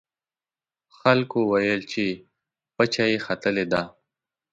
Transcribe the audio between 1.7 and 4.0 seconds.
چې پچه یې ختلې ده.